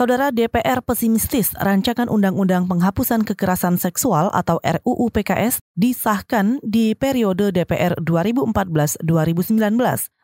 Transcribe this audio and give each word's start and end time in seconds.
Saudara 0.00 0.32
DPR 0.32 0.80
pesimistis 0.80 1.52
rancangan 1.60 2.08
Undang-Undang 2.08 2.72
Penghapusan 2.72 3.20
Kekerasan 3.20 3.76
Seksual 3.76 4.32
atau 4.32 4.56
RUU 4.64 5.12
PKS 5.12 5.60
disahkan 5.76 6.56
di 6.64 6.96
periode 6.96 7.52
DPR 7.52 8.00
2014-2019. 8.00 9.04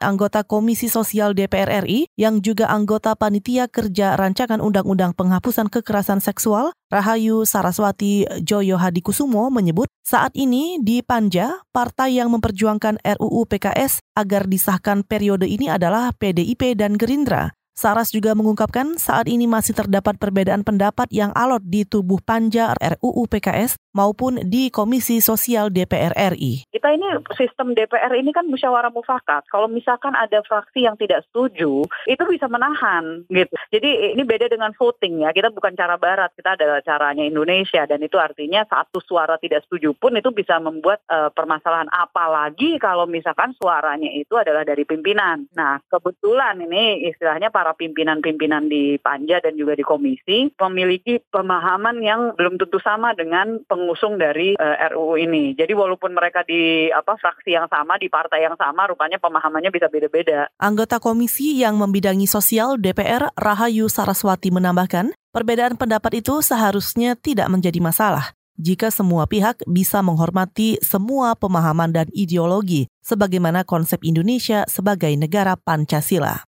Anggota 0.00 0.48
Komisi 0.48 0.88
Sosial 0.88 1.36
DPR 1.36 1.84
RI 1.84 2.08
yang 2.16 2.40
juga 2.40 2.72
anggota 2.72 3.12
Panitia 3.20 3.68
Kerja 3.68 4.16
Rancangan 4.16 4.64
Undang-Undang 4.64 5.12
Penghapusan 5.12 5.68
Kekerasan 5.68 6.24
Seksual, 6.24 6.72
Rahayu 6.88 7.44
Saraswati 7.44 8.24
Joyo 8.40 8.80
Hadikusumo 8.80 9.52
menyebut 9.52 9.92
saat 10.00 10.32
ini 10.40 10.80
di 10.80 11.04
Panja, 11.04 11.52
partai 11.76 12.16
yang 12.16 12.32
memperjuangkan 12.32 13.04
RUU 13.20 13.44
PKS 13.44 14.00
agar 14.16 14.48
disahkan 14.48 15.04
periode 15.04 15.44
ini 15.44 15.68
adalah 15.68 16.16
PDIP 16.16 16.80
dan 16.80 16.96
Gerindra. 16.96 17.52
Saras 17.76 18.08
juga 18.08 18.32
mengungkapkan 18.32 18.96
saat 18.96 19.28
ini 19.28 19.44
masih 19.44 19.76
terdapat 19.76 20.16
perbedaan 20.16 20.64
pendapat 20.64 21.12
yang 21.12 21.28
alot 21.36 21.60
di 21.60 21.84
tubuh 21.84 22.24
panja 22.24 22.72
RUU 22.72 23.28
PKS 23.28 23.76
maupun 23.92 24.40
di 24.48 24.72
Komisi 24.72 25.20
Sosial 25.24 25.68
DPR 25.68 26.16
RI. 26.36 26.68
Kita 26.72 26.92
ini 26.92 27.04
sistem 27.36 27.72
DPR 27.72 28.12
ini 28.16 28.32
kan 28.32 28.48
musyawarah 28.48 28.92
mufakat. 28.92 29.48
Kalau 29.52 29.68
misalkan 29.68 30.12
ada 30.12 30.44
fraksi 30.44 30.88
yang 30.88 31.00
tidak 31.00 31.24
setuju, 31.28 31.84
itu 32.08 32.22
bisa 32.28 32.48
menahan 32.48 33.24
gitu. 33.32 33.52
Jadi 33.72 34.12
ini 34.12 34.24
beda 34.24 34.52
dengan 34.52 34.76
voting 34.76 35.24
ya. 35.24 35.36
Kita 35.36 35.48
bukan 35.52 35.76
cara 35.76 35.96
barat, 35.96 36.32
kita 36.32 36.56
adalah 36.56 36.84
caranya 36.84 37.24
Indonesia 37.24 37.84
dan 37.88 38.04
itu 38.04 38.20
artinya 38.20 38.68
satu 38.68 39.00
suara 39.00 39.40
tidak 39.40 39.64
setuju 39.64 39.96
pun 39.96 40.16
itu 40.16 40.28
bisa 40.32 40.60
membuat 40.60 41.00
uh, 41.08 41.32
permasalahan 41.32 41.88
apalagi 41.92 42.76
kalau 42.76 43.08
misalkan 43.08 43.56
suaranya 43.56 44.12
itu 44.12 44.36
adalah 44.36 44.64
dari 44.64 44.84
pimpinan. 44.84 45.48
Nah, 45.56 45.80
kebetulan 45.88 46.60
ini 46.60 47.08
istilahnya 47.08 47.48
para 47.48 47.65
para 47.66 47.74
pimpinan-pimpinan 47.74 48.70
di 48.70 48.94
Panja 49.02 49.42
dan 49.42 49.58
juga 49.58 49.74
di 49.74 49.82
komisi 49.82 50.54
memiliki 50.54 51.18
pemahaman 51.34 51.98
yang 51.98 52.38
belum 52.38 52.62
tentu 52.62 52.78
sama 52.78 53.10
dengan 53.18 53.58
pengusung 53.66 54.22
dari 54.22 54.54
uh, 54.54 54.62
eh, 54.62 54.94
RUU 54.94 55.18
ini. 55.18 55.58
Jadi 55.58 55.74
walaupun 55.74 56.14
mereka 56.14 56.46
di 56.46 56.86
apa 56.94 57.18
fraksi 57.18 57.58
yang 57.58 57.66
sama, 57.66 57.98
di 57.98 58.06
partai 58.06 58.46
yang 58.46 58.54
sama, 58.54 58.86
rupanya 58.86 59.18
pemahamannya 59.18 59.74
bisa 59.74 59.90
beda-beda. 59.90 60.46
Anggota 60.62 61.02
komisi 61.02 61.58
yang 61.58 61.74
membidangi 61.74 62.30
sosial 62.30 62.78
DPR 62.78 63.34
Rahayu 63.34 63.90
Saraswati 63.90 64.54
menambahkan, 64.54 65.10
perbedaan 65.34 65.74
pendapat 65.74 66.22
itu 66.22 66.38
seharusnya 66.46 67.18
tidak 67.18 67.50
menjadi 67.50 67.82
masalah 67.82 68.30
jika 68.56 68.88
semua 68.88 69.28
pihak 69.28 69.66
bisa 69.68 70.00
menghormati 70.00 70.80
semua 70.80 71.36
pemahaman 71.36 71.92
dan 71.92 72.08
ideologi 72.16 72.88
sebagaimana 73.04 73.68
konsep 73.68 74.00
Indonesia 74.00 74.64
sebagai 74.64 75.12
negara 75.12 75.60
Pancasila. 75.60 76.46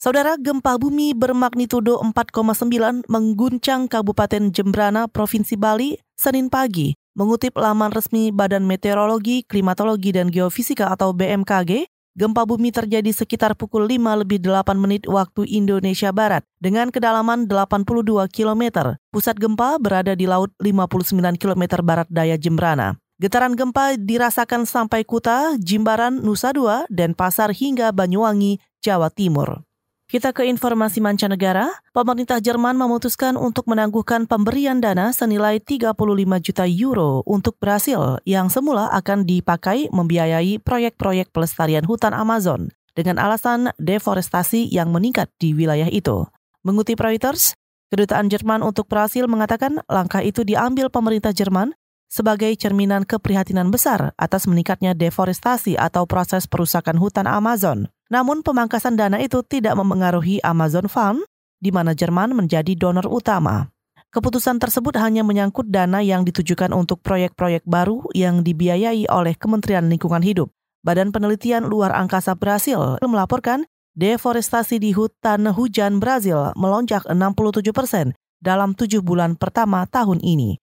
Saudara 0.00 0.40
gempa 0.40 0.80
bumi 0.80 1.12
bermagnitudo 1.12 2.00
4,9 2.00 3.04
mengguncang 3.04 3.84
Kabupaten 3.84 4.48
Jembrana, 4.48 5.04
Provinsi 5.12 5.60
Bali, 5.60 6.00
Senin 6.16 6.48
pagi. 6.48 6.96
Mengutip 7.12 7.52
laman 7.52 7.92
resmi 7.92 8.32
Badan 8.32 8.64
Meteorologi, 8.64 9.44
Klimatologi, 9.44 10.16
dan 10.16 10.32
Geofisika 10.32 10.88
atau 10.88 11.12
BMKG, 11.12 11.84
gempa 12.16 12.48
bumi 12.48 12.72
terjadi 12.72 13.12
sekitar 13.12 13.52
pukul 13.52 13.92
5 13.92 14.24
lebih 14.24 14.40
8 14.40 14.72
menit 14.80 15.04
waktu 15.04 15.44
Indonesia 15.44 16.16
Barat 16.16 16.48
dengan 16.64 16.88
kedalaman 16.88 17.44
82 17.44 18.24
km. 18.32 18.96
Pusat 19.12 19.36
gempa 19.36 19.76
berada 19.76 20.16
di 20.16 20.24
laut 20.24 20.48
59 20.64 21.36
km 21.36 21.84
barat 21.84 22.08
daya 22.08 22.40
Jembrana. 22.40 22.96
Getaran 23.20 23.52
gempa 23.52 24.00
dirasakan 24.00 24.64
sampai 24.64 25.04
Kuta, 25.04 25.60
Jimbaran, 25.60 26.24
Nusa 26.24 26.56
Dua, 26.56 26.88
dan 26.88 27.12
Pasar 27.12 27.52
hingga 27.52 27.92
Banyuwangi, 27.92 28.64
Jawa 28.80 29.12
Timur. 29.12 29.68
Kita 30.10 30.34
ke 30.34 30.42
informasi 30.42 30.98
mancanegara. 30.98 31.70
Pemerintah 31.94 32.42
Jerman 32.42 32.74
memutuskan 32.74 33.38
untuk 33.38 33.70
menangguhkan 33.70 34.26
pemberian 34.26 34.82
dana 34.82 35.14
senilai 35.14 35.62
35 35.62 35.94
juta 36.42 36.66
euro 36.66 37.22
untuk 37.30 37.54
Brasil 37.62 38.18
yang 38.26 38.50
semula 38.50 38.90
akan 38.90 39.22
dipakai 39.22 39.86
membiayai 39.94 40.58
proyek-proyek 40.66 41.30
pelestarian 41.30 41.86
hutan 41.86 42.10
Amazon 42.10 42.74
dengan 42.98 43.22
alasan 43.22 43.70
deforestasi 43.78 44.66
yang 44.74 44.90
meningkat 44.90 45.30
di 45.38 45.54
wilayah 45.54 45.86
itu. 45.86 46.26
Mengutip 46.66 46.98
Reuters, 46.98 47.54
Kedutaan 47.90 48.26
Jerman 48.30 48.66
untuk 48.66 48.90
Brasil 48.90 49.30
mengatakan 49.30 49.78
langkah 49.86 50.26
itu 50.26 50.42
diambil 50.42 50.90
pemerintah 50.90 51.30
Jerman 51.30 51.70
sebagai 52.10 52.50
cerminan 52.58 53.06
keprihatinan 53.06 53.70
besar 53.70 54.10
atas 54.18 54.50
meningkatnya 54.50 54.94
deforestasi 54.94 55.78
atau 55.78 56.02
proses 56.06 56.50
perusakan 56.50 56.98
hutan 56.98 57.30
Amazon. 57.30 57.90
Namun 58.10 58.42
pemangkasan 58.42 58.98
dana 58.98 59.22
itu 59.22 59.40
tidak 59.46 59.78
memengaruhi 59.78 60.42
Amazon 60.42 60.90
Fund, 60.90 61.22
di 61.62 61.70
mana 61.70 61.94
Jerman 61.94 62.34
menjadi 62.34 62.74
donor 62.74 63.06
utama. 63.06 63.70
Keputusan 64.10 64.58
tersebut 64.58 64.98
hanya 64.98 65.22
menyangkut 65.22 65.70
dana 65.70 66.02
yang 66.02 66.26
ditujukan 66.26 66.74
untuk 66.74 66.98
proyek-proyek 67.06 67.62
baru 67.62 68.02
yang 68.10 68.42
dibiayai 68.42 69.06
oleh 69.06 69.38
Kementerian 69.38 69.86
Lingkungan 69.86 70.26
Hidup. 70.26 70.50
Badan 70.82 71.14
Penelitian 71.14 71.70
Luar 71.70 71.94
Angkasa 71.94 72.34
Brasil 72.34 72.98
melaporkan 73.06 73.70
deforestasi 73.94 74.82
di 74.82 74.90
hutan 74.90 75.46
hujan 75.54 76.02
Brazil 76.02 76.50
melonjak 76.58 77.06
67 77.06 77.70
persen 77.70 78.06
dalam 78.42 78.74
tujuh 78.74 78.98
bulan 79.04 79.38
pertama 79.38 79.86
tahun 79.86 80.18
ini. 80.24 80.58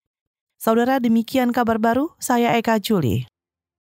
Saudara 0.57 0.99
demikian 0.99 1.53
kabar 1.53 1.77
baru, 1.79 2.11
saya 2.17 2.57
Eka 2.59 2.81
Juli. 2.81 3.29